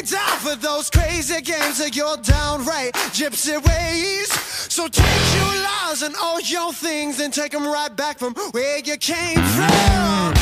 [0.00, 1.78] Down for those crazy games
[2.16, 4.28] downright gypsy ways.
[4.68, 5.62] So take your
[6.02, 10.32] and all your things and take them right back from where you came from.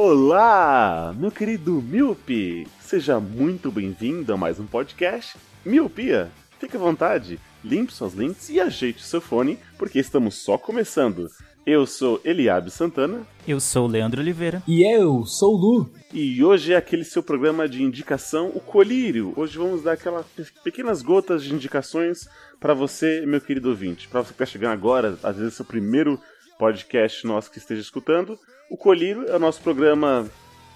[0.00, 2.68] Olá, meu querido Miope.
[2.80, 6.30] Seja muito bem-vindo a mais um podcast Miopia.
[6.60, 11.28] Fique à vontade, limpe suas lentes e ajeite seu fone, porque estamos só começando.
[11.70, 14.62] Eu sou Eliabe Santana Eu sou o Leandro Oliveira.
[14.66, 15.90] E eu sou o Lu.
[16.14, 19.34] e hoje é aquele seu programa de indicação, o Colírio.
[19.36, 22.26] Hoje vamos dar aquelas pe- pequenas gotas de indicações
[22.58, 24.08] para você, meu querido ouvinte.
[24.08, 26.18] Para você que está chegando agora, às vezes é o primeiro
[26.58, 28.38] podcast nosso que esteja escutando,
[28.70, 30.26] o Colírio é o nosso programa.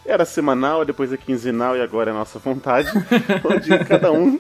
[0.05, 2.89] Era semanal, depois é quinzenal e agora é a nossa vontade,
[3.45, 4.39] onde cada um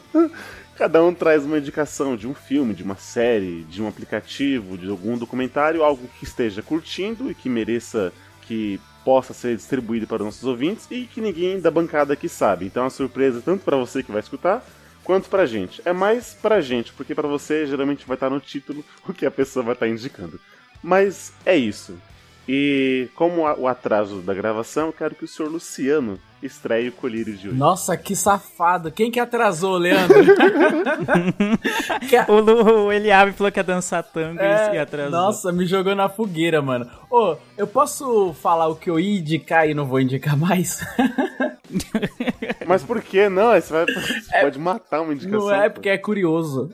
[0.77, 4.89] Cada um traz uma indicação de um filme, de uma série, de um aplicativo, de
[4.89, 10.27] algum documentário, algo que esteja curtindo e que mereça que possa ser distribuído para os
[10.27, 12.67] nossos ouvintes e que ninguém da bancada aqui sabe.
[12.67, 14.65] Então é uma surpresa tanto para você que vai escutar
[15.05, 15.83] quanto pra gente.
[15.85, 19.31] É mais pra gente, porque pra você geralmente vai estar no título o que a
[19.31, 20.41] pessoa vai estar indicando.
[20.83, 21.99] Mas é isso.
[22.49, 27.49] E como o atraso da gravação, quero que o senhor Luciano estreie o colírio de
[27.49, 27.57] hoje.
[27.57, 28.91] Nossa, que safado.
[28.91, 30.17] Quem que atrasou, Leandro?
[32.29, 35.11] O, Lu, o Eliabe falou que ia dançar tango É, e atrasou.
[35.11, 36.87] nossa, me jogou na fogueira, mano.
[37.11, 40.81] Ô, eu posso falar o que eu ia indicar e não vou indicar mais?
[42.67, 43.53] Mas por que não?
[43.53, 45.49] Você, vai, você pode matar uma indicação.
[45.49, 45.75] não é pô.
[45.75, 46.71] porque é curioso.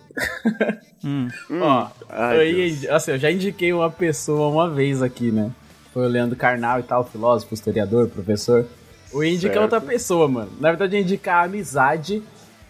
[1.04, 1.28] Hum.
[1.60, 5.50] Ó, Ai, eu, ia, assim, eu já indiquei uma pessoa uma vez aqui, né?
[5.94, 8.66] Foi o Leandro Carnal e tal, filósofo, historiador, professor.
[9.12, 9.74] Eu ia indicar Certo.
[9.74, 10.50] outra pessoa, mano.
[10.60, 12.22] Na verdade, eu ia indicar a amizade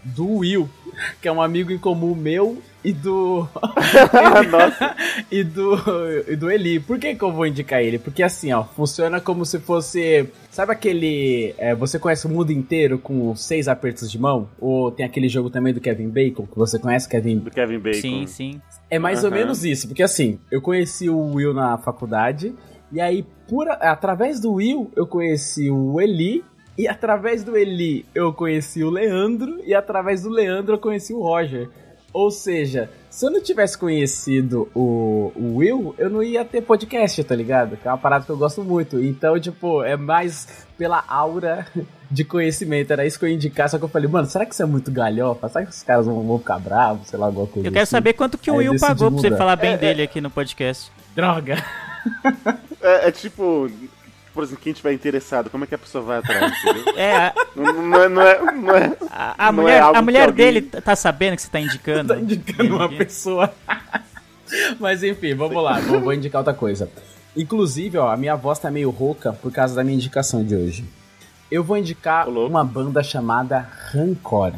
[0.05, 0.69] do Will,
[1.21, 3.47] que é um amigo em comum meu e do.
[4.51, 4.97] Nossa,
[5.31, 5.75] e do,
[6.29, 6.79] e do Eli.
[6.81, 7.99] Por que, que eu vou indicar ele?
[7.99, 10.29] Porque assim, ó, funciona como se fosse.
[10.51, 11.55] Sabe aquele.
[11.59, 14.49] é, você conhece o mundo inteiro com seis apertos de mão?
[14.61, 17.39] Ou tem aquele jogo também do Kevin Bacon, que você conhece, Kevin?
[17.39, 18.01] do Kevin Bacon.
[18.01, 18.61] Sim, sim.
[18.91, 19.39] É mais ou Aham.
[19.39, 22.55] menos isso, porque assim, eu conheci o Will na faculdade,
[22.93, 26.45] e aí, por, através do Will, eu conheci o Eli.
[26.77, 31.21] E através do Eli eu conheci o Leandro, e através do Leandro eu conheci o
[31.21, 31.69] Roger.
[32.13, 37.23] Ou seja, se eu não tivesse conhecido o, o Will, eu não ia ter podcast,
[37.25, 37.77] tá ligado?
[37.77, 38.99] Que é uma parada que eu gosto muito.
[39.03, 41.67] Então, tipo, é mais pela aura
[42.09, 42.93] de conhecimento.
[42.93, 44.67] Era isso que eu ia indicar, só que eu falei, mano, será que isso é
[44.67, 45.49] muito galhofa?
[45.49, 47.09] Será que os caras vão, vão ficar bravos?
[47.09, 47.91] Sei lá, alguma coisa Eu quero assim?
[47.91, 50.93] saber quanto que o Aí Will pagou pra você falar bem dele aqui no podcast.
[51.15, 51.63] Droga!
[52.81, 53.71] É, é tipo,
[54.35, 56.53] por exemplo, quem tiver interessado, como é que a pessoa vai atrás?
[56.97, 59.99] É, a, não, não é, não é, não é- a- a Não é mulher, algo
[59.99, 62.15] a mulher alguém- dele tá sabendo que você tá indicando?
[62.15, 63.53] tá indicando uma pessoa.
[64.81, 66.91] Mas enfim, vamos lá, vou, vou indicar outra coisa.
[67.37, 70.85] Inclusive, ó, a minha voz tá meio rouca por causa da minha indicação de hoje.
[71.51, 72.49] Eu vou indicar louco.
[72.51, 73.59] uma banda chamada
[73.93, 74.53] Rancor.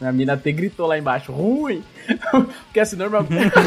[0.00, 1.82] Nossa, minha mina até gritou lá embaixo, ruim!
[2.30, 3.52] Porque assim, normalmente.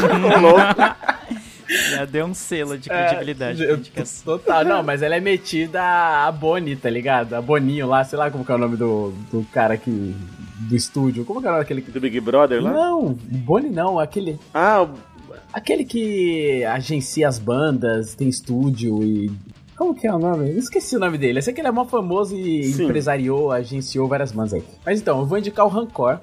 [1.90, 3.64] Já deu um selo de É, credibilidade.
[3.64, 4.38] indicação.
[4.38, 7.34] Total, não, mas ela é metida a Bonnie, tá ligado?
[7.34, 9.90] A Boninho lá, sei lá como que é o nome do, do cara que.
[9.90, 11.24] do estúdio.
[11.24, 11.80] Como que é o nome daquele.
[11.80, 12.70] do Big Brother lá?
[12.70, 14.38] Não, Bonnie não, aquele.
[14.52, 15.14] Ah, o-
[15.52, 19.30] Aquele que agencia as bandas, tem estúdio e.
[19.76, 20.50] Como que é o nome?
[20.50, 21.38] Eu esqueci o nome dele.
[21.38, 22.84] Eu sei que ele é mó famoso e Sim.
[22.84, 24.64] empresariou, agenciou várias bandas aí.
[24.86, 26.20] Mas então, eu vou indicar o Rancor.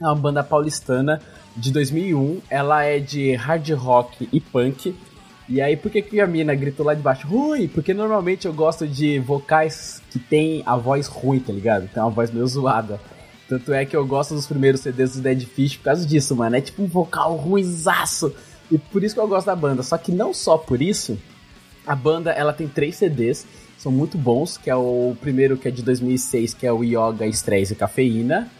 [0.00, 1.20] É uma banda paulistana
[1.56, 2.40] de 2001.
[2.48, 4.94] Ela é de hard rock e punk.
[5.48, 7.26] E aí, por que, que a mina gritou lá de baixo?
[7.26, 7.68] Rui!
[7.68, 11.88] Porque normalmente eu gosto de vocais que tem a voz ruim, tá ligado?
[11.88, 13.00] Tem uma voz meio zoada.
[13.48, 16.56] Tanto é que eu gosto dos primeiros CDs do Dead Fish por causa disso, mano.
[16.56, 18.34] É tipo um vocal ruinzaço.
[18.70, 19.82] E por isso que eu gosto da banda.
[19.84, 21.16] Só que não só por isso,
[21.86, 23.46] a banda ela tem três CDs,
[23.78, 27.26] são muito bons, que é o primeiro que é de 2006, que é o Yoga
[27.26, 28.50] Stress e Cafeína,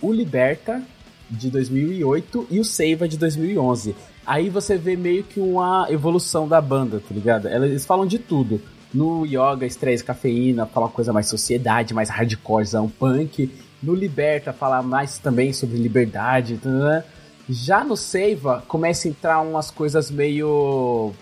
[0.00, 0.82] o Liberta
[1.30, 3.96] de 2008 e o Seiva de 2011.
[4.24, 7.48] Aí você vê meio que uma evolução da banda, tá ligado?
[7.48, 8.60] Eles falam de tudo.
[8.92, 13.50] No Yoga, Stress, Cafeína, fala coisa mais sociedade, mais hardcorezão, punk.
[13.82, 16.58] No Liberta, fala mais também sobre liberdade.
[16.58, 17.04] Tá?
[17.48, 21.12] Já no Seiva, começa a entrar umas coisas meio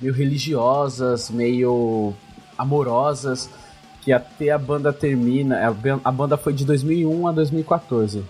[0.00, 2.12] meio religiosas, meio
[2.56, 3.50] amorosas,
[4.02, 5.76] que até a banda termina.
[6.04, 8.22] A banda foi de 2001 a 2014.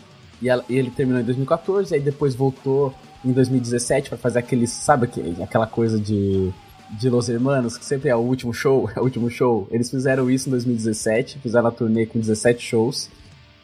[0.42, 2.94] E ele terminou em 2014, aí depois voltou
[3.24, 5.08] em 2017 para fazer aquele, sabe,
[5.42, 6.52] aquela coisa de
[6.90, 9.68] de Los Hermanos, que sempre é o último show, é o último show.
[9.70, 13.10] Eles fizeram isso em 2017, fizeram a turnê com 17 shows.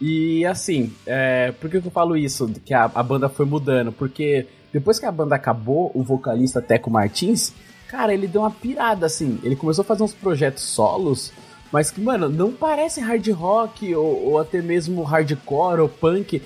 [0.00, 2.48] E assim, é, por que eu falo isso?
[2.64, 3.90] Que a, a, banda foi mudando?
[3.90, 7.52] Porque depois que a banda acabou, o vocalista Teco Martins,
[7.88, 9.38] cara, ele deu uma pirada assim.
[9.42, 11.32] Ele começou a fazer uns projetos solos,
[11.72, 16.42] mas que, mano, não parece hard rock ou, ou até mesmo hardcore ou punk.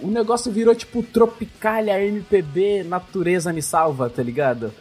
[0.00, 4.72] O negócio virou tipo Tropicália, MPB, Natureza me salva, tá ligado?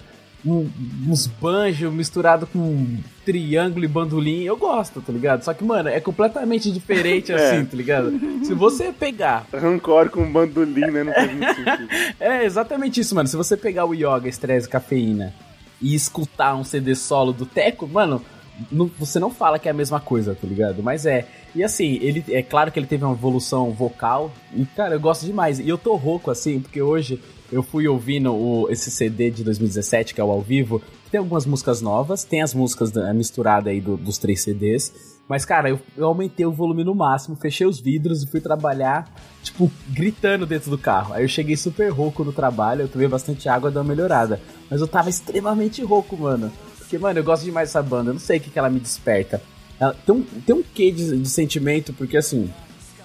[0.45, 0.69] um,
[1.09, 5.43] uns banjos misturado com triângulo e bandolim, eu gosto, tá ligado?
[5.43, 7.35] Só que, mano, é completamente diferente É.
[7.35, 8.13] assim, tá ligado?
[8.43, 9.45] Se você pegar.
[9.53, 11.03] Rancor com bandolim, né?
[11.03, 11.89] Não faz muito sentido.
[12.19, 13.27] É exatamente isso, mano.
[13.27, 15.33] Se você pegar o Yoga, Estresse e Cafeína
[15.81, 18.21] e escutar um CD solo do Teco, mano,
[18.71, 20.81] não- você não fala que é a mesma coisa, tá ligado?
[20.81, 21.27] Mas é.
[21.55, 24.31] E assim, ele é claro que ele teve uma evolução vocal.
[24.53, 25.59] E, cara, eu gosto demais.
[25.59, 27.21] E eu tô rouco, assim, porque hoje
[27.51, 30.81] eu fui ouvindo o, esse CD de 2017, que é o ao vivo.
[31.11, 35.16] Tem algumas músicas novas, tem as músicas da- misturadas aí do- dos três CDs.
[35.27, 39.11] Mas, cara, eu, eu aumentei o volume no máximo, fechei os vidros e fui trabalhar,
[39.43, 41.13] tipo, gritando dentro do carro.
[41.13, 44.39] Aí eu cheguei super rouco no trabalho, eu tomei bastante água, deu uma melhorada.
[44.69, 46.51] Mas eu tava extremamente rouco, mano.
[46.77, 48.79] Porque, mano, eu gosto demais dessa banda, eu não sei o que, que ela me
[48.79, 49.41] desperta.
[49.77, 52.49] Ela, tem, um, tem um quê de, de sentimento, porque assim,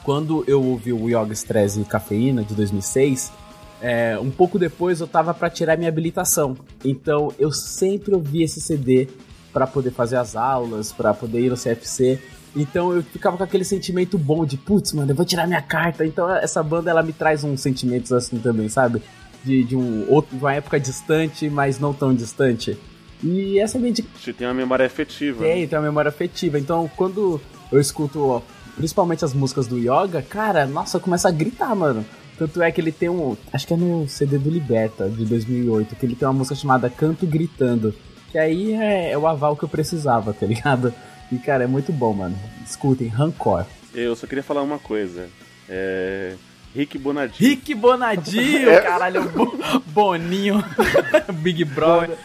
[0.04, 3.32] quando eu ouvi o Yoga Stress e Cafeína de 2006,
[3.80, 6.56] é, um pouco depois eu tava pra tirar minha habilitação.
[6.84, 9.08] Então eu sempre ouvi esse CD
[9.52, 12.18] pra poder fazer as aulas, pra poder ir no CFC.
[12.54, 16.04] Então eu ficava com aquele sentimento bom de, putz, mano, eu vou tirar minha carta.
[16.04, 19.02] Então essa banda ela me traz uns sentimentos assim também, sabe?
[19.44, 22.78] De, de, um outro, de uma época distante, mas não tão distante.
[23.22, 25.44] E essa é a minha dica Você tem uma memória afetiva.
[25.44, 26.58] tem, tem uma memória afetiva.
[26.58, 27.40] Então, quando
[27.70, 28.42] eu escuto, ó,
[28.76, 32.04] principalmente as músicas do Yoga, cara, nossa, começa a gritar, mano.
[32.38, 33.36] Tanto é que ele tem um.
[33.52, 36.90] Acho que é no CD do Liberta, de 2008, que ele tem uma música chamada
[36.90, 37.94] Canto Gritando.
[38.32, 40.92] Que aí é, é o aval que eu precisava, tá ligado?
[41.30, 42.36] E, cara, é muito bom, mano.
[42.66, 43.64] Escutem, Rancor.
[43.94, 45.28] Eu só queria falar uma coisa.
[45.68, 46.34] É.
[46.74, 47.50] Rick Bonadinho.
[47.50, 48.80] Rick Bonadio, É.
[48.80, 50.64] caralho, Bo- Boninho,
[51.42, 52.16] Big Brother.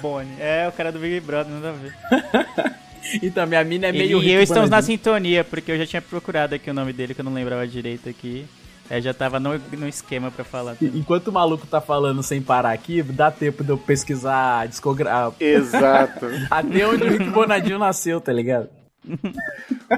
[0.00, 0.34] Bonnie.
[0.40, 2.72] É, o cara do Big Brother, nada a ver.
[3.20, 4.86] Então, minha mina é meio e eu estamos na Bonadio.
[4.96, 8.08] sintonia, porque eu já tinha procurado aqui o nome dele, que eu não lembrava direito
[8.08, 8.46] aqui.
[8.92, 10.74] Aí já tava no, no esquema pra falar.
[10.76, 10.98] também.
[11.00, 15.32] Enquanto o maluco tá falando sem parar aqui, dá tempo de eu pesquisar a discogra...
[15.40, 16.26] Exato.
[16.50, 18.68] até onde o Rick Bonadinho nasceu, tá ligado?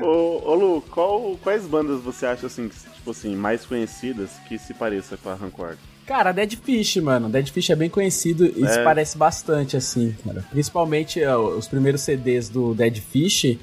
[0.00, 4.58] ô, ô Lu, qual- quais bandas você acha assim, que, tipo assim, mais conhecidas que
[4.58, 5.76] se pareça com a Rancor?
[6.06, 7.29] Cara, Dead Fish, mano.
[7.29, 8.69] Dead Fish é bem conhecido e É.
[8.69, 10.44] se parece bastante, assim, cara.
[10.51, 13.58] Principalmente ó, os primeiros CDs do Dead Fish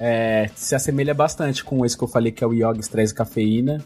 [0.00, 3.16] é, se assemelha bastante com esse que eu falei, que é o Yoga Stress e
[3.16, 3.84] Cafeína.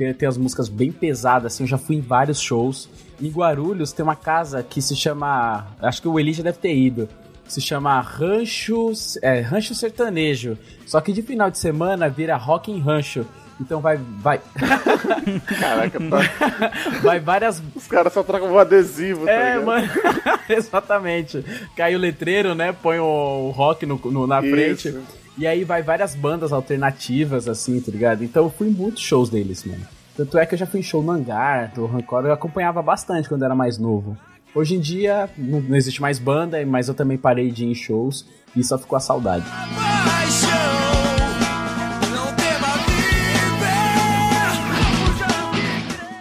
[0.00, 2.88] Tem, tem as músicas bem pesadas, assim, eu já fui em vários shows.
[3.20, 5.66] Em Guarulhos tem uma casa que se chama.
[5.78, 7.06] Acho que o Eli já deve ter ido.
[7.46, 10.56] Se chama Rancho, é, Rancho Sertanejo.
[10.86, 13.26] Só que de final de semana vira Rock em Rancho.
[13.60, 14.40] Então vai, vai,
[15.60, 16.70] Caraca, tá-
[17.04, 19.66] vai várias os caras só trocam um adesivo, tá É, ligado?
[19.66, 19.88] mano.
[20.48, 21.44] Exatamente.
[21.76, 22.72] Cai o letreiro, né?
[22.72, 24.50] Põe o, rock no, no- na Isso.
[24.50, 24.98] frente.
[25.40, 28.22] E aí vai várias bandas alternativas, assim, tá ligado?
[28.22, 29.88] Então eu fui em muitos shows deles, mano.
[30.14, 33.26] Tanto é que eu já fui em show no Hangar, do Rancor, eu acompanhava bastante
[33.26, 34.18] quando era mais novo.
[34.54, 37.74] Hoje em dia não, não existe mais banda, mas eu também parei de ir em
[37.74, 39.46] shows e só ficou a saudade.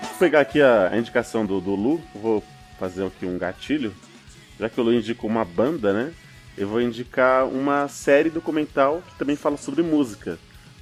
[0.02, 2.42] Vou pegar aqui a, indicação do, do Lu, vou
[2.80, 3.94] fazer aqui um gatilho.
[4.58, 6.14] Já que o Lu indicou uma banda, né?
[6.58, 10.38] Eu vou indicar uma série documental que também fala sobre música,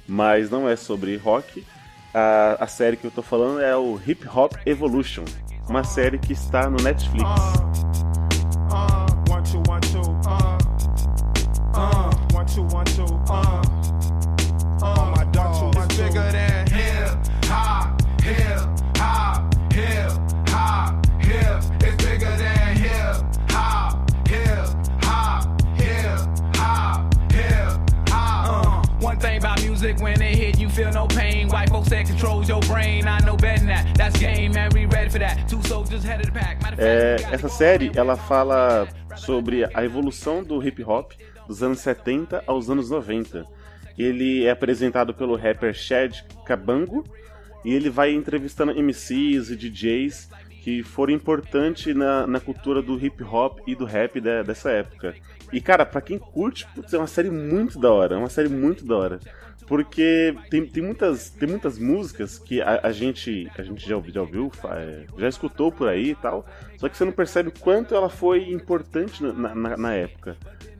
[0.06, 1.64] mas não é sobre rock.
[2.12, 5.24] A, a série que eu tô falando é o Hip Hop Evolution,
[5.68, 7.22] uma série que está no Netflix.
[7.22, 7.34] Uh,
[8.72, 10.58] uh, uh, one, two, one, two, uh,
[29.80, 31.48] feel no pain.
[31.48, 33.06] White folks that controls your brain.
[33.06, 33.94] I know better than that.
[33.96, 34.70] That's game, man.
[34.74, 35.48] We ready for that.
[35.48, 36.58] Two soldiers the pack.
[36.78, 41.12] É, essa série ela fala sobre a evolução do hip hop
[41.46, 43.44] dos anos 70 aos anos 90.
[43.96, 47.04] Ele é apresentado pelo rapper Chad Cabango
[47.64, 50.28] e ele vai entrevistando MCs e DJs
[50.62, 55.14] que foram importantes na, na cultura do hip hop e do rap de- dessa época.
[55.52, 58.48] E cara, pra quem curte, putz, é uma série muito da hora, é uma série
[58.48, 59.20] muito da hora.
[59.68, 64.14] Porque tem, tem, muitas, tem muitas músicas que a, a gente, a gente já, ouviu-
[64.14, 66.46] já ouviu, é, já escutou por aí e tal,
[66.78, 70.36] só que você não percebe o quanto ela foi importante na, na, na época.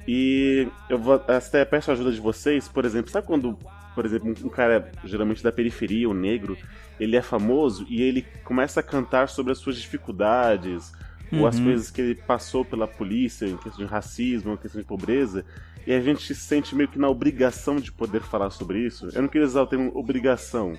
[0.06, 3.58] E eu vou até peço a ajuda de vocês, por exemplo, sabe quando,
[3.94, 6.56] por exemplo, um um cara geralmente da periferia, o negro,
[6.98, 10.92] ele é famoso e ele começa a cantar sobre as suas dificuldades,
[11.30, 14.86] ou as coisas que ele passou pela polícia em questão de racismo, em questão de
[14.86, 15.44] pobreza,
[15.88, 19.08] e a gente se sente meio que na obrigação de poder falar sobre isso.
[19.14, 20.76] Eu não queria usar o termo obrigação,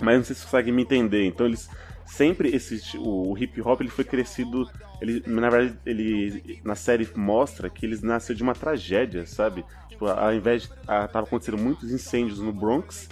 [0.00, 1.24] mas não sei se vocês conseguem me entender.
[1.26, 1.68] Então eles
[2.06, 4.68] sempre esse o, o hip hop ele foi crescido,
[5.00, 9.64] ele na verdade ele na série mostra que eles nasceu de uma tragédia, sabe?
[9.90, 13.08] Tipo, ao invés de ah, tava acontecendo muitos incêndios no Bronx,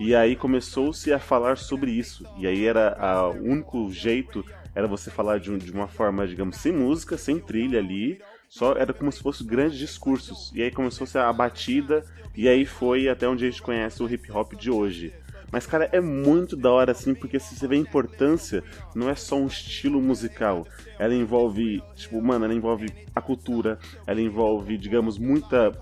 [0.00, 2.26] e aí começou-se a falar sobre isso.
[2.38, 4.44] E aí era a- o único jeito
[4.74, 8.20] era você falar de, de uma forma, digamos, sem música, sem trilha ali.
[8.48, 10.52] Só era como se fossem grandes discursos.
[10.54, 14.30] E aí começou-se a batida, e aí foi até onde a gente conhece o hip
[14.30, 15.12] hop de hoje.
[15.50, 19.14] Mas, cara, é muito da hora, assim, porque se você vê a importância, não é
[19.14, 20.66] só um estilo musical.
[20.98, 25.72] Ela envolve, tipo, mano, ela envolve a cultura, ela envolve, digamos, muita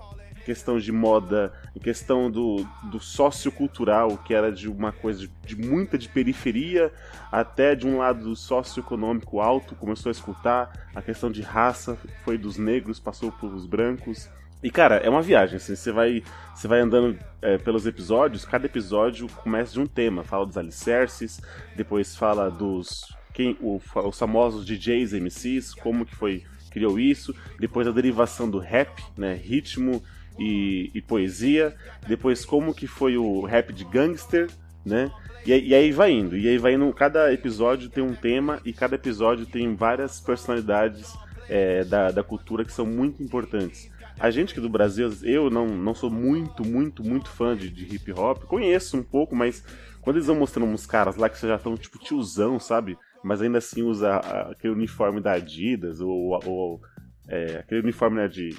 [0.45, 5.55] questão de moda, em questão do, do sociocultural, que era de uma coisa de, de
[5.55, 6.93] muita de periferia
[7.31, 12.57] até de um lado socioeconômico alto, começou a escutar, a questão de raça foi dos
[12.57, 14.29] negros, passou pelos brancos.
[14.61, 16.23] E cara, é uma viagem, assim, você vai,
[16.53, 21.41] você vai andando é, pelos episódios, cada episódio começa de um tema, fala dos alicerces,
[21.75, 27.87] depois fala dos quem o, os famosos DJs, MCs, como que foi criou isso, depois
[27.87, 30.03] a derivação do rap, né, ritmo
[30.37, 31.75] e, e poesia,
[32.07, 34.49] depois como que foi o rap de gangster,
[34.85, 35.11] né?
[35.45, 38.73] E, e aí vai indo, e aí vai indo, cada episódio tem um tema e
[38.73, 41.13] cada episódio tem várias personalidades
[41.47, 43.89] é, da, da cultura que são muito importantes.
[44.17, 47.95] A gente aqui do Brasil, eu não, não sou muito, muito, muito fã de, de
[47.95, 49.63] hip hop, conheço um pouco, mas
[50.01, 52.97] quando eles vão mostrando uns caras lá que já estão tipo tiozão, sabe?
[53.23, 54.17] Mas ainda assim usa
[54.51, 56.81] aquele uniforme da Adidas, ou, ou
[57.27, 58.55] é, aquele uniforme né, de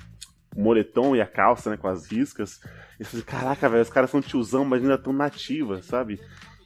[0.56, 2.60] moletom e a calça, né, com as riscas.
[2.98, 6.20] E você fala, caraca, velho, os caras são tiozão, mas ainda tão nativa, sabe?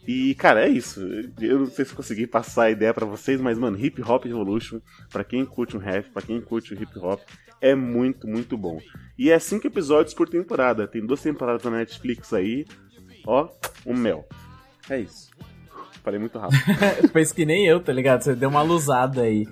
[0.06, 1.00] E, cara, é isso.
[1.40, 4.80] Eu não sei se consegui passar a ideia pra vocês, mas, mano, Hip Hop Revolution,
[5.11, 7.20] pra quem curte um rap, pra quem curte o hip hop,
[7.61, 8.80] é muito, muito bom.
[9.18, 10.88] E é cinco episódios por temporada.
[10.88, 12.64] Tem duas temporadas na Netflix aí.
[13.26, 13.49] Ó,
[13.87, 14.26] um mel.
[14.88, 15.30] É isso.
[16.02, 16.59] Falei muito rápido.
[17.12, 18.23] Fez que nem eu, tá ligado?
[18.23, 19.47] Você deu uma luzada aí.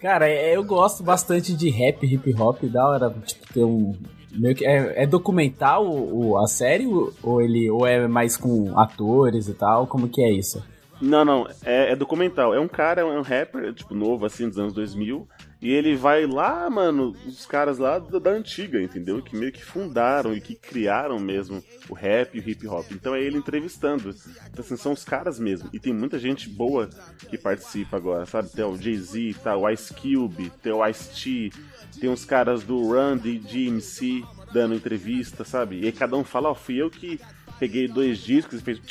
[0.00, 3.94] Cara, é- eu gosto bastante de rap, hip hop, da hora, tipo, ter um.
[4.32, 6.86] Meio que, é, é documental o, a série
[7.22, 9.86] ou ele ou é mais com atores e tal?
[9.86, 10.62] Como que é isso?
[11.00, 12.52] Não, não, é, é documental.
[12.52, 15.28] É um cara, é um rapper, tipo, novo, assim, dos anos 2000.
[15.60, 19.22] E ele vai lá, mano, os caras lá da, da antiga, entendeu?
[19.22, 22.86] Que meio que fundaram e que criaram mesmo o rap e o hip hop.
[22.92, 24.10] Então é ele entrevistando.
[24.50, 25.68] Então, assim, são os caras mesmo.
[25.72, 26.88] E tem muita gente boa
[27.28, 28.50] que participa agora, sabe?
[28.50, 31.52] Tem o Jay-Z, tá o Ice Cube, tem o Ice-T,
[32.00, 35.80] tem os caras do Run DMC dando entrevista, sabe?
[35.80, 37.20] E aí cada um fala, ó, fui eu que
[37.58, 38.80] peguei dois discos e fez.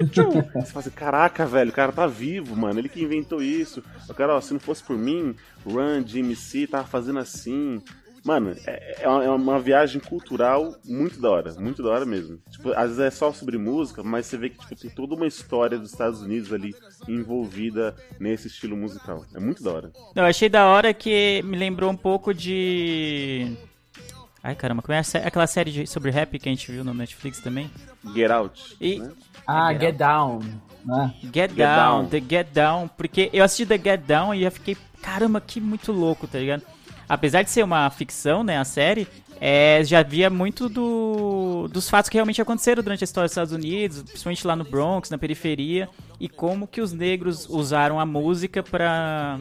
[0.00, 2.78] Você fala assim, caraca, velho, o cara tá vivo, mano.
[2.78, 3.82] Ele que inventou isso.
[4.08, 5.34] O cara, ó, se não fosse por mim,
[5.64, 7.80] Run, DMC, tava fazendo assim.
[8.24, 12.38] Mano, é, é uma, é uma viagem cultural muito da hora, muito da hora mesmo.
[12.50, 15.26] Tipo, às vezes é só sobre música, mas você vê que tipo, tem toda uma
[15.26, 16.74] história dos Estados Unidos ali
[17.08, 19.24] envolvida nesse estilo musical.
[19.34, 19.92] É muito da hora.
[20.14, 23.56] Eu achei da hora que me lembrou um pouco de.
[24.42, 27.40] Ai caramba, como é aquela série de- sobre rap que a gente viu no Netflix
[27.40, 27.70] também?
[28.14, 28.76] Get Out.
[28.80, 29.10] E- né?
[29.46, 30.38] Ah, Get Get Down.
[30.84, 31.14] né?
[31.22, 32.06] Get, Get Down, Down.
[32.08, 35.92] The Get Down, porque eu assisti The Get Down e já fiquei, caramba, que muito
[35.92, 36.62] louco, tá ligado?
[37.08, 39.06] Apesar de ser uma ficção, né, a série,
[39.40, 43.52] é, já via muito do, dos fatos que realmente aconteceram durante a história dos Estados
[43.52, 48.62] Unidos, principalmente lá no Bronx, na periferia, e como que os negros usaram a música
[48.62, 49.38] pra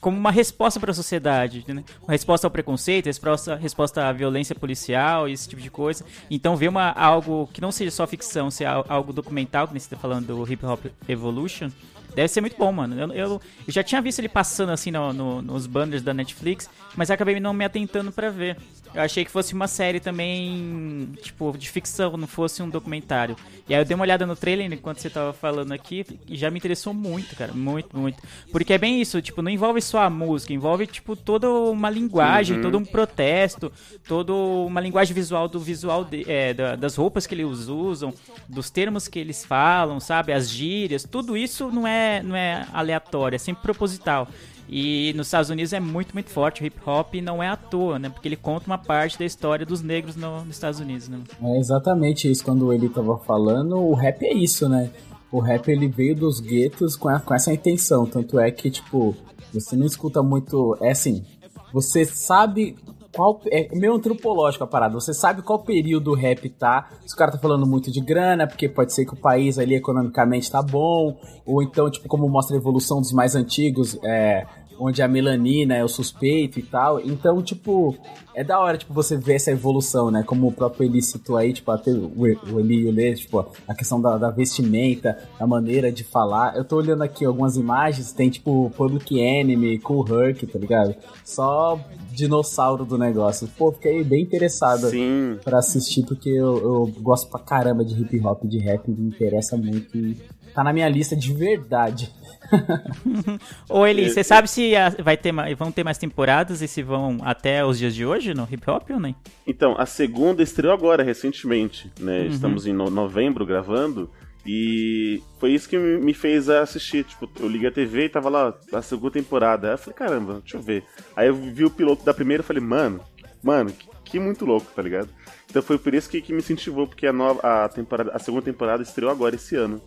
[0.00, 1.82] como uma resposta para a sociedade, né?
[2.02, 6.04] Uma resposta ao preconceito, resposta, resposta à violência policial, esse tipo de coisa.
[6.30, 9.80] Então ver uma, algo que não seja só ficção, ser al- algo documental, que nem
[9.80, 11.70] você está falando do Hip Hop Evolution,
[12.14, 12.98] Deve ser muito bom, mano.
[13.00, 13.30] Eu, eu,
[13.66, 17.38] eu já tinha visto ele passando assim no- no- nos banners da Netflix, mas acabei
[17.38, 18.56] não me atentando pra ver.
[18.94, 23.36] Eu achei que fosse uma série também, tipo, de ficção, não fosse um documentário.
[23.68, 26.50] E aí eu dei uma olhada no trailer enquanto você tava falando aqui e já
[26.50, 27.52] me interessou muito, cara.
[27.52, 28.16] Muito, muito.
[28.50, 32.60] Porque é bem isso, tipo, não envolve só a música, envolve, tipo, toda uma linguagem,
[32.62, 33.70] todo um protesto,
[34.08, 38.12] toda uma linguagem visual do visual de- é, da- das roupas que eles usam,
[38.48, 40.32] dos termos que eles falam, sabe?
[40.32, 44.28] As gírias, tudo isso não é, não é aleatório, é sempre proposital.
[44.70, 47.56] E nos Estados Unidos é muito, muito forte o hip hop e não é à
[47.56, 48.10] toa, né?
[48.10, 51.18] Porque ele conta uma parte da história dos negros no- nos Estados Unidos, né?
[51.42, 53.76] É exatamente isso quando ele tava falando.
[53.78, 54.90] O rap é isso, né?
[55.32, 58.04] O rap ele veio dos guetos com, a- com essa intenção.
[58.04, 59.16] Tanto é que, tipo,
[59.54, 60.76] você não escuta muito.
[60.82, 61.24] É assim,
[61.72, 62.76] você sabe
[63.14, 63.40] qual.
[63.50, 64.94] É meio antropológico a parada.
[64.94, 66.90] Você sabe qual período o rap tá.
[67.06, 69.74] Se o cara tá falando muito de grana, porque pode ser que o país ali
[69.74, 71.16] economicamente tá bom.
[71.46, 74.46] Ou então, tipo, como mostra a evolução dos mais antigos, é.
[74.78, 77.00] Onde a melanina é o suspeito e tal.
[77.00, 77.96] Então, tipo,
[78.34, 80.22] é da hora, tipo, você ver essa evolução, né?
[80.22, 82.26] Como o próprio Eli citou aí, tipo, até o,
[82.58, 86.56] Eli e o Lê, tipo, a questão da, da vestimenta, a maneira de falar.
[86.56, 90.94] Eu tô olhando aqui algumas imagens, tem, tipo, Public Enemy, Cool Herc, tá ligado?
[91.24, 91.80] Só
[92.12, 93.48] dinossauro do negócio.
[93.58, 95.38] Pô, fiquei bem interessado Sim.
[95.44, 99.56] pra assistir, porque eu, eu gosto pra caramba de hip hop, de rap, me interessa
[99.56, 100.16] muito e
[100.54, 102.12] tá na minha lista de verdade.
[103.68, 107.18] Ô Eli, É, você sabe se vai ter, vão ter mais temporadas e se vão
[107.22, 109.14] até os dias de hoje no hip hop ou nem?
[109.46, 112.26] Então, a segunda estreou agora, recentemente, né?
[112.26, 114.10] Estamos em no- novembro gravando.
[114.46, 117.04] E foi isso que me me fez assistir.
[117.04, 119.68] Tipo, eu liguei a TV e tava lá a segunda temporada.
[119.68, 120.84] Aí eu falei, caramba, deixa eu ver.
[121.14, 123.00] Aí eu vi o piloto da primeira e falei, mano,
[123.42, 125.08] mano, que, que muito louco, tá ligado?
[125.50, 128.42] Então foi por isso que, que me incentivou, porque a, nova, a, temporada, a segunda
[128.44, 129.82] temporada estreou agora esse ano.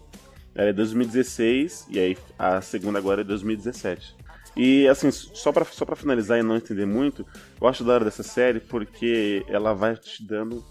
[0.54, 4.16] Ela é 2016 e aí a segunda agora é 2017.
[4.56, 7.26] E assim, só pra, só pra finalizar e não entender muito,
[7.60, 10.64] eu acho da hora dessa série porque ela vai te dando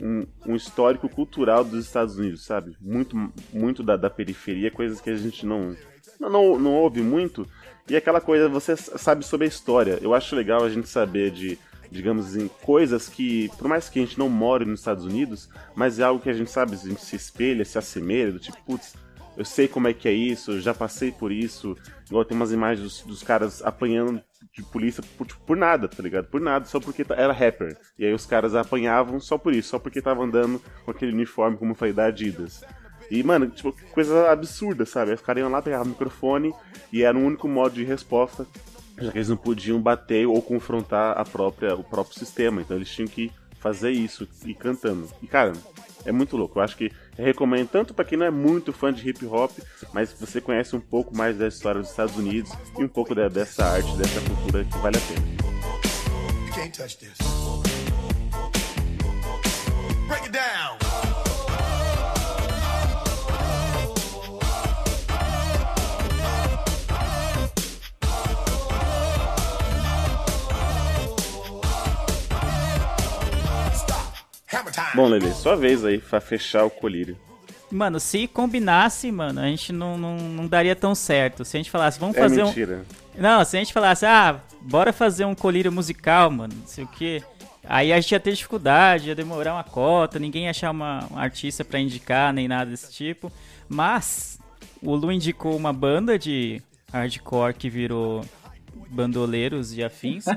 [0.00, 2.76] um, um histórico cultural dos Estados Unidos, sabe?
[2.80, 3.16] Muito,
[3.52, 5.74] muito da, da periferia, coisas que a gente não,
[6.20, 7.46] não, não, não ouve muito.
[7.88, 9.98] E aquela coisa, você sabe sobre a história.
[10.00, 11.58] Eu acho legal a gente saber de,
[11.90, 15.98] digamos assim, coisas que, por mais que a gente não more nos Estados Unidos, mas
[15.98, 18.94] é algo que a gente sabe, a gente se espelha, se assemelha, do tipo, putz,
[19.36, 21.76] eu sei como é que é isso, já passei por isso.
[22.06, 24.22] Igual tem umas imagens dos, dos caras apanhando
[24.54, 26.26] de polícia por, tipo, por nada, tá ligado?
[26.26, 27.76] Por nada, só porque ta- era rapper.
[27.98, 31.56] E aí os caras apanhavam só por isso, só porque tava andando com aquele uniforme,
[31.56, 32.62] como falei, da Adidas.
[33.10, 35.12] E, mano, tipo, coisa absurda, sabe?
[35.12, 36.52] Os caras iam lá, pegavam o microfone
[36.92, 38.46] e era o único modo de resposta,
[38.98, 42.60] já que eles não podiam bater ou confrontar a própria, o próprio sistema.
[42.60, 45.08] Então eles tinham que fazer isso e cantando.
[45.22, 45.52] E, cara,
[46.04, 46.58] é muito louco.
[46.58, 49.50] Eu acho que recomendo tanto pra quem não é muito fã de hip hop,
[49.92, 53.28] mas você conhece um pouco mais da história dos Estados Unidos e um pouco da-
[53.28, 55.26] dessa arte, dessa cultura que vale a pena.
[60.08, 60.61] Break it down.
[74.94, 77.16] Bom, Lele, sua vez aí pra fechar o colírio.
[77.70, 81.44] Mano, se combinasse, mano, a gente não, não, não daria tão certo.
[81.44, 82.46] Se a gente falasse, vamos É fazer um.
[82.46, 82.84] mentira.
[83.16, 86.88] Não, se a gente falasse, ah, bora fazer um colírio musical, mano, não sei o
[86.88, 87.22] quê.
[87.64, 91.16] Aí a gente ia ter dificuldade, ia demorar uma cota, ninguém ia achar uma, um
[91.18, 93.32] artista pra indicar, nem nada desse tipo.
[93.68, 94.38] Mas
[94.82, 96.60] o Lu indicou uma banda de
[96.92, 98.22] hardcore que virou
[98.88, 100.24] bandoleiros e afins.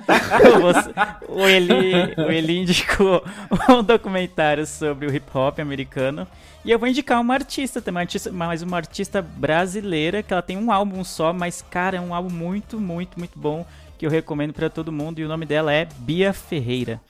[1.28, 3.24] O, Eli, o Eli indicou
[3.70, 6.28] um documentário sobre o hip hop americano.
[6.64, 10.42] E eu vou indicar uma artista também, uma artista, mas uma artista brasileira, que ela
[10.42, 13.66] tem um álbum só, mas, cara, é um álbum muito, muito, muito bom,
[13.98, 15.20] que eu recomendo pra todo mundo.
[15.20, 17.02] E o nome dela é Bia Ferreira.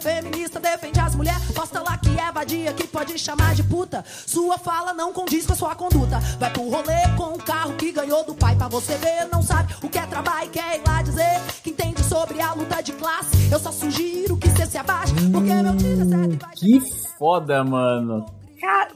[0.00, 1.50] Feminista, defende as mulheres.
[1.52, 4.04] Posta lá que é vadia, que pode chamar de puta.
[4.06, 6.18] Sua fala não condiz com a sua conduta.
[6.38, 8.56] Vai pro rolê com o carro que ganhou do pai.
[8.56, 11.70] Pra você ver, não sabe o que é trabalho e quer ir lá dizer que
[11.70, 13.50] entende sobre a luta de classe.
[13.52, 16.80] Eu só sugiro que você se abaixe, porque meu tiro é certo Que
[17.18, 18.24] foda, mano.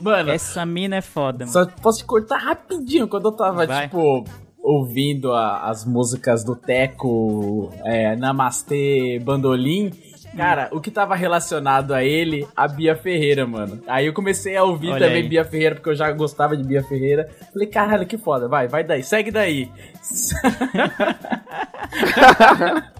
[0.00, 1.50] Mano, Essa mina é foda, mano.
[1.52, 3.84] Só posso te cortar rapidinho quando eu tava, Vai.
[3.88, 4.24] tipo,
[4.62, 9.90] ouvindo a- as músicas do Teco, é, Namastê, Bandolim.
[10.36, 13.80] Cara, o que tava relacionado a ele, a Bia Ferreira, mano.
[13.86, 15.28] Aí eu comecei a ouvir Olha também aí.
[15.28, 17.28] Bia Ferreira, porque eu já gostava de Bia Ferreira.
[17.52, 18.48] Falei, caralho, que foda.
[18.48, 19.70] Vai, vai daí, segue daí.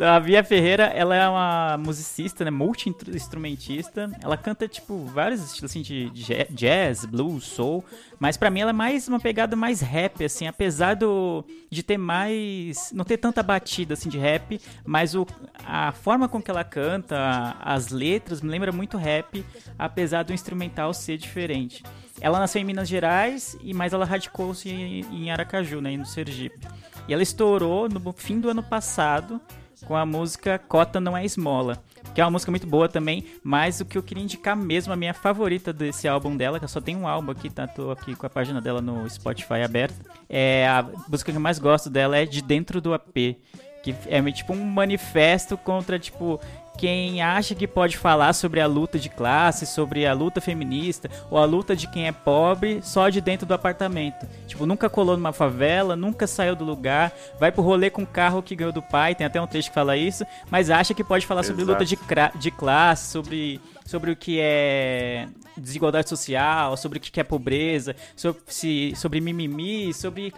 [0.00, 4.10] A Bia Ferreira, ela é uma musicista, né, multi-instrumentista.
[4.20, 7.84] Ela canta, tipo, vários estilos, assim, de ja- jazz, blues, soul.
[8.18, 11.96] Mas pra mim ela é mais uma pegada mais rap, assim, apesar do, de ter
[11.96, 12.90] mais...
[12.92, 15.26] Não ter tanta batida, assim, de rap, mas o,
[15.64, 19.44] a forma com que ela canta, as letras, me lembra muito rap,
[19.78, 21.84] apesar do instrumental ser diferente.
[22.20, 26.66] Ela nasceu em Minas Gerais, e mas ela radicou-se em Aracaju, né, no Sergipe.
[27.06, 29.40] E ela estourou no fim do ano passado
[29.84, 31.82] com a música Cota Não É Esmola,
[32.14, 34.96] que é uma música muito boa também, mas o que eu queria indicar mesmo, a
[34.96, 37.66] minha favorita desse álbum dela, que eu só tenho um álbum aqui, tá?
[37.66, 39.96] Tô aqui com a página dela no Spotify aberta,
[40.28, 43.36] é a música que eu mais gosto dela é De Dentro do AP,
[43.82, 46.40] que é tipo um manifesto contra, tipo,
[46.76, 51.38] quem acha que pode falar sobre a luta de classe, sobre a luta feminista, ou
[51.38, 54.26] a luta de quem é pobre só de dentro do apartamento.
[54.46, 58.42] Tipo, nunca colou numa favela, nunca saiu do lugar, vai pro rolê com o carro
[58.42, 61.26] que ganhou do pai, tem até um texto que fala isso, mas acha que pode
[61.26, 61.78] falar sobre Exato.
[61.78, 61.98] luta de,
[62.38, 68.42] de classe, sobre, sobre o que é desigualdade social, sobre o que é pobreza, sobre,
[68.46, 70.34] se, sobre mimimi, sobre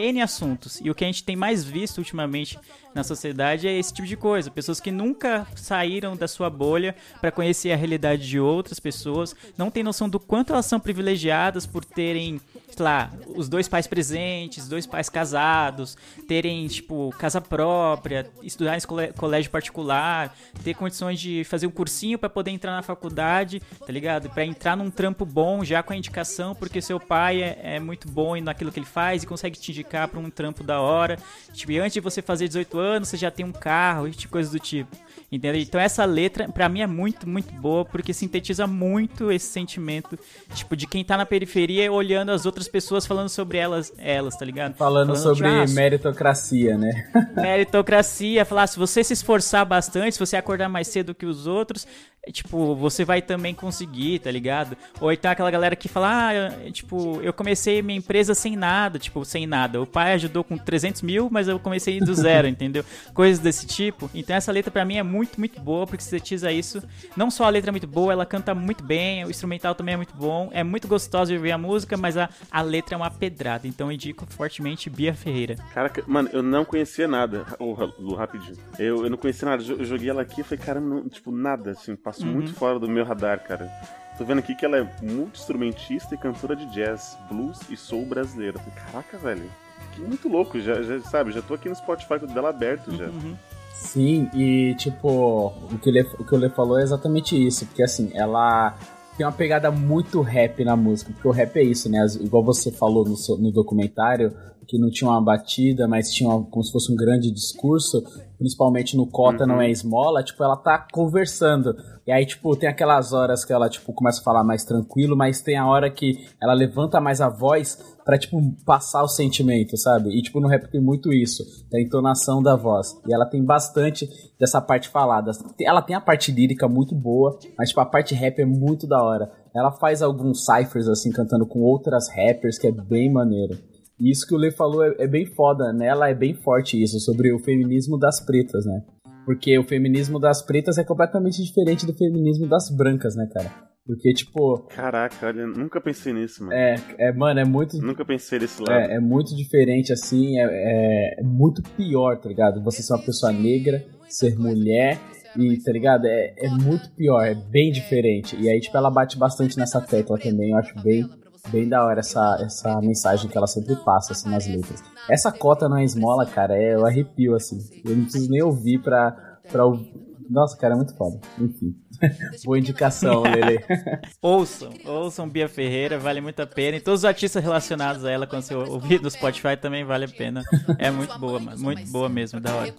[0.00, 0.80] N assuntos.
[0.82, 2.58] E o que a gente tem mais visto ultimamente
[2.94, 4.50] na sociedade é esse tipo de coisa.
[4.50, 9.70] Pessoas que nunca saíram da sua bolha para conhecer a realidade de outras pessoas, não
[9.70, 14.68] têm noção do quanto elas são privilegiadas por terem, sei lá, os dois pais presentes,
[14.68, 21.66] dois pais casados, terem, tipo, casa própria, estudar em colégio particular, ter condições de fazer
[21.66, 24.30] um cursinho para poder entrar na faculdade, tá ligado?
[24.30, 28.08] Para entrar num trampo bom já com a indicação, porque seu pai é, é muito
[28.08, 31.18] bom naquilo que ele faz e consegue te indicar para um trampo da hora.
[31.52, 34.52] Tipo, antes de você fazer 18 anos, você já tem um carro e tipo, coisas
[34.52, 34.96] do tipo.
[35.30, 35.60] Entendeu?
[35.60, 40.18] Então essa letra, pra mim, é muito, muito boa, porque sintetiza muito esse sentimento,
[40.54, 44.44] tipo, de quem tá na periferia olhando as outras pessoas falando sobre elas, elas tá
[44.44, 44.74] ligado?
[44.74, 47.10] Falando sobre tipo, ah, meritocracia, né?
[47.36, 51.86] meritocracia, falar se você se esforçar bastante, se você acordar mais cedo que os outros,
[52.32, 54.76] tipo, você vai também conseguir, tá ligado?
[55.00, 58.98] Ou então aquela galera que fala, ah, eu- tipo, eu comecei minha empresa sem nada,
[58.98, 59.80] tipo, sem nada.
[59.80, 62.84] O pai ajudou com 300 mil, mas eu comecei do zero, entendeu?
[63.14, 64.10] Coisas desse tipo.
[64.14, 66.82] Então essa letra pra mim é muito, muito boa, porque sintetiza isso.
[67.16, 69.96] Não só a letra é muito boa, ela canta muito bem, o instrumental também é
[69.96, 70.50] muito bom.
[70.52, 73.66] É muito gostoso de ouvir a música, mas a, a letra é uma pedrada.
[73.66, 75.56] Então eu indico fortemente Bia Ferreira.
[75.72, 77.46] Caraca, mano, eu não conhecia nada.
[77.58, 78.56] Ô, Lu, rapidinho.
[78.78, 79.62] Eu, eu não conhecia nada.
[79.62, 82.32] Eu joguei ela aqui e falei, cara, não, tipo, nada, assim, passou Uhum.
[82.34, 83.70] muito fora do meu radar, cara.
[84.18, 88.58] Tô vendo aqui que ela é multi-instrumentista e cantora de jazz, blues e soul brasileira.
[88.86, 89.50] Caraca, velho.
[89.94, 92.94] Que muito louco, já, já sabe, já tô aqui no Spotify com o dela aberto
[92.96, 93.06] já.
[93.06, 93.34] Uhum.
[93.74, 97.64] Sim, e tipo, o que, o Lê, o que o Lê falou é exatamente isso,
[97.66, 98.76] porque assim, ela
[99.16, 102.04] tem uma pegada muito rap na música, porque o rap é isso, né?
[102.20, 106.44] Igual você falou no, seu- no documentário, que não tinha uma batida, mas tinha uma-
[106.44, 108.02] como se fosse um grande discurso,
[108.40, 111.76] principalmente no Cota Não É Esmola, tipo, ela tá conversando.
[112.06, 115.42] E aí, tipo, tem aquelas horas que ela, tipo, começa a falar mais tranquilo, mas
[115.42, 120.08] tem a hora que ela levanta mais a voz pra, tipo, passar o sentimento, sabe?
[120.08, 122.98] E, tipo, no rap tem muito isso, da entonação da voz.
[123.06, 125.32] E ela tem bastante dessa parte falada.
[125.60, 129.02] Ela tem a parte lírica muito boa, mas, tipo, a parte rap é muito da
[129.02, 129.30] hora.
[129.54, 133.58] Ela faz alguns cyphers, assim, cantando com outras rappers, que é bem maneiro.
[134.00, 136.98] E isso que o Lê falou é, é bem foda, nela é bem forte isso,
[137.00, 138.82] sobre o feminismo das pretas, né?
[139.26, 143.50] Porque o feminismo das pretas é completamente diferente do feminismo das brancas, né, cara?
[143.86, 146.52] Porque, tipo, Caraca, olha, nunca pensei nisso, mano.
[146.54, 148.72] é, é mano, é muito Nunca pensei desse lado.
[148.72, 152.62] é, é muito diferente, assim, é, é- é muito pior, tá ligado?
[152.62, 154.98] Você ser uma pessoa negra, ser mulher,
[155.36, 156.06] e, tá ligado?
[156.06, 158.36] É, é muito pior, é bem diferente.
[158.40, 161.08] E aí, tipo, ela bate bastante nessa tecla também, eu acho bem,
[161.50, 164.82] bem da hora essa, essa mensagem que ela sempre passa, assim, nas letras.
[165.08, 167.58] Essa cota não é esmola, cara, é, eu arrepio, assim.
[167.84, 169.12] Eu não preciso nem ouvir pra,
[169.50, 169.92] pra ouvir.
[170.28, 171.20] Nossa, cara, é muito foda.
[171.40, 171.74] Enfim.
[172.44, 173.64] Boa indicação, Lele.
[174.22, 176.76] Ouçam, ouçam Bia Ferreira, vale muito a pena.
[176.76, 180.08] E todos os artistas relacionados a ela, quando você ouvir no Spotify, também vale a
[180.08, 180.42] pena.
[180.78, 181.58] É muito boa, mano.
[181.58, 182.72] Muito boa mesmo, da hora.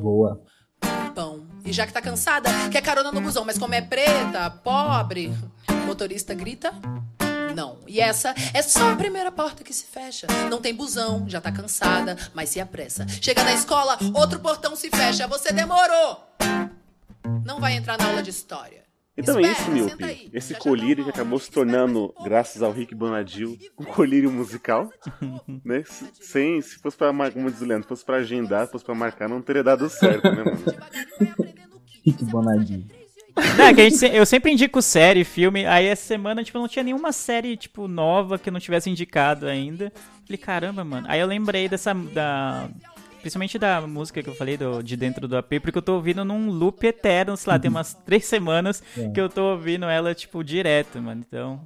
[0.00, 0.40] Boa.
[1.12, 1.44] pão.
[1.64, 5.32] E já que tá cansada, quer carona no busão, mas como é preta, pobre,
[5.68, 6.72] o motorista grita.
[7.54, 7.78] Não.
[7.86, 10.26] E essa é só a primeira porta que se fecha.
[10.50, 13.06] Não tem busão, já tá cansada, mas se apressa.
[13.20, 15.26] Chega na escola, outro portão se fecha.
[15.26, 16.26] Você demorou!
[17.44, 18.82] Não vai entrar na aula de história.
[19.16, 20.04] Então é Espera, isso, senta Miopi.
[20.04, 20.30] aí.
[20.32, 24.88] Esse Já já colírio que acabou se tornando, graças ao Rick Bonadil, um colírio musical,
[25.62, 25.84] né?
[25.86, 28.72] Se- Sem, se fosse pra, mar- como diz o Leandro, se fosse pra agendar, se
[28.72, 30.64] fosse pra marcar, não teria dado certo, né, mano?
[32.04, 32.88] Rick Bonadinho.
[33.56, 35.66] Não, é que a gente, eu sempre indico série, filme.
[35.66, 39.46] Aí essa semana, tipo, não tinha nenhuma série, tipo, nova que eu não tivesse indicado
[39.46, 39.92] ainda.
[40.26, 41.06] Falei, caramba, mano.
[41.08, 41.94] Aí eu lembrei dessa.
[41.94, 42.68] Da,
[43.22, 46.24] principalmente da música que eu falei do, de dentro do AP, porque eu tô ouvindo
[46.24, 48.82] num loop eterno, sei lá, tem umas três semanas
[49.14, 51.24] que eu tô ouvindo ela, tipo, direto, mano.
[51.26, 51.60] Então.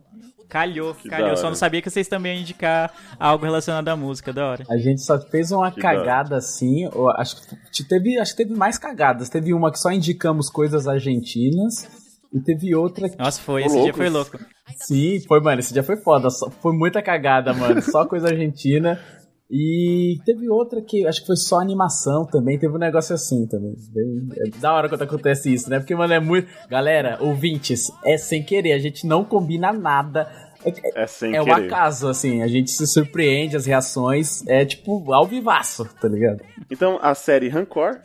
[0.48, 1.36] Calhou, Que calhou.
[1.36, 4.64] Só não sabia que vocês também iam indicar algo relacionado à música, da hora.
[4.70, 6.88] A gente só fez uma Que cagada assim.
[6.92, 7.36] ou acho,
[7.72, 9.28] que teve, acho que teve mais cagadas.
[9.28, 11.88] Teve uma que só indicamos coisas argentinas.
[12.32, 13.18] E teve outra que.
[13.18, 13.96] Nossa, foi, esse dia loucos.
[13.96, 14.38] foi louco.
[14.76, 15.58] Sim, foi, mano.
[15.58, 16.30] Esse dia foi foda.
[16.30, 17.80] só- foi muita cagada, mano.
[17.82, 19.00] Só coisa argentina.
[19.50, 22.58] E teve outra que acho que foi só animação também.
[22.58, 23.74] Teve um negócio assim também.
[23.92, 25.78] Bem- é da hora quando acontece isso, né?
[25.78, 26.48] Porque, mano, é muito.
[26.68, 28.72] Galera, ouvintes, é sem querer.
[28.72, 30.28] A gente não combina nada.
[30.64, 31.66] É, É sem é o querer.
[31.66, 32.42] acaso, assim.
[32.42, 34.44] A gente se surpreende, as reações.
[34.48, 36.42] É tipo ao vivaço, tá ligado?
[36.68, 38.00] Então, a série Rancor.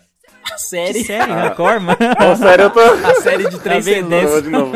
[0.53, 1.03] A série.
[1.03, 1.97] Sério, Rancor, mano?
[2.19, 2.79] Ó, sério, eu tô.
[3.07, 3.91] A série de três Tá?
[3.91, 4.43] CDs.
[4.43, 4.73] De novo.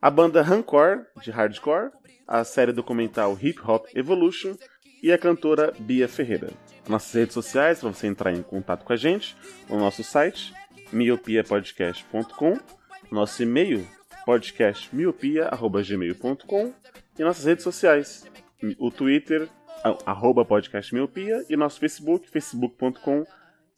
[0.00, 1.90] A banda Rancor, de hardcore.
[2.26, 4.54] A série documental Hip Hop Evolution.
[5.02, 6.50] E a cantora Bia Ferreira.
[6.88, 9.36] Nossas redes sociais, para você entrar em contato com a gente.
[9.68, 10.54] O nosso site,
[10.92, 12.60] miopiapodcast.com.
[13.10, 13.84] Nosso e-mail,
[14.24, 16.72] podcastmiopia.gmail.com.
[17.18, 18.24] E nossas redes sociais,
[18.78, 19.48] o Twitter,
[20.06, 21.44] arroba podcastmiopia.
[21.50, 23.26] E nosso Facebook, facebook.com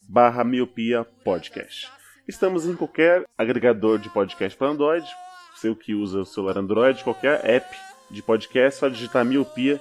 [0.07, 1.91] barra miopia podcast.
[2.29, 5.09] Estamos em qualquer agregador de podcast para Android,
[5.55, 7.75] você que usa o celular Android, qualquer app
[8.11, 9.81] de podcast, só digitar miopia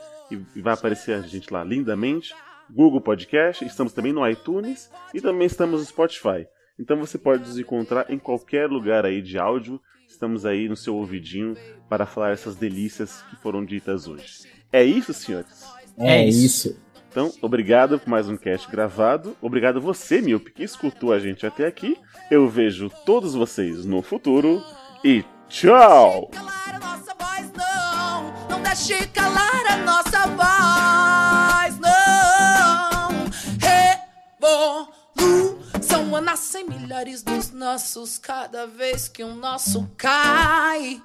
[0.56, 2.34] e vai aparecer a gente lá lindamente.
[2.70, 6.48] Google Podcast, estamos também no iTunes e também estamos no Spotify.
[6.80, 9.80] Então você pode nos encontrar em qualquer lugar aí de áudio.
[10.08, 11.56] Estamos aí no seu ouvidinho
[11.90, 14.48] para falar essas delícias que foram ditas hoje.
[14.72, 15.64] É isso, senhores?
[15.98, 16.78] É, É isso.
[17.10, 19.38] Então, obrigado por mais um cast gravado.
[19.40, 21.96] Obrigado você, Miope, que escutou a gente até aqui.
[22.32, 24.64] Eu vejo todos vocês no futuro.
[25.04, 26.32] E tchau!
[28.64, 33.10] Deixe calar a nossa voz, não.
[34.40, 41.02] Revolução, nascem milhares dos nossos cada vez que um nosso cai.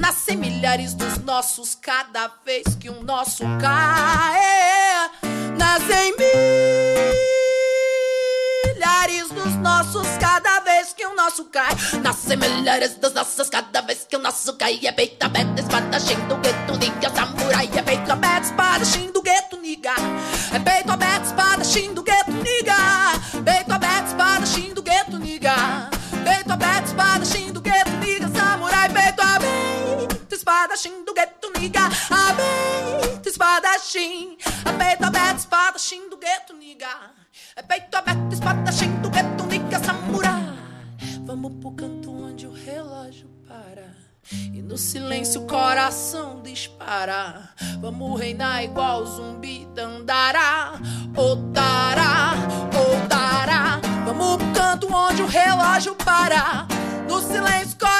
[0.00, 5.10] Nascem milhares dos nossos cada vez que um nosso cai.
[5.56, 6.12] Nascem
[9.02, 11.74] milhares dos nossos cada vez que o nosso cai.
[12.02, 14.78] Nascem milhares dos nossos cada vez que o nosso cai.
[14.84, 17.68] É peito aberto, espadachim do gueto, niga, samurai.
[17.74, 19.94] É peito aberto, espadachim do gueto, niga.
[20.52, 22.76] É peito aberto, espadachim do gueto, niga.
[23.44, 25.90] Peito aberto, espadachim do gueto, niga.
[26.24, 28.88] Peito aberto, espadachim do gueto, niga, samurai.
[28.88, 31.86] Peito aberto, espadachim do gueto, niga.
[32.10, 33.22] Aberto.
[34.64, 37.21] É peito aberto, espadachim do gueto, niga.
[37.54, 40.42] É peito aberto, espadachim do gueto, niga, samurai.
[41.26, 43.94] Vamos pro canto onde o relógio para.
[44.32, 47.50] E no silêncio o coração dispara.
[47.78, 50.80] Vamos reinar igual zumbi dandará.
[51.14, 52.32] Otará,
[52.74, 53.80] otará.
[54.06, 56.66] Vamos pro canto onde o relógio para.
[57.06, 57.91] No silêncio o coração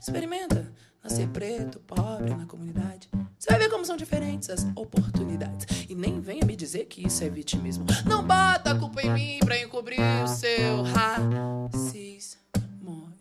[0.00, 3.08] Experimenta nascer preto, pobre na comunidade.
[3.36, 5.66] Você vai ver como são diferentes as oportunidades.
[5.88, 7.84] E nem venha me dizer que isso é vitimismo.
[8.06, 12.38] Não bota a culpa em mim pra encobrir o seu racismo.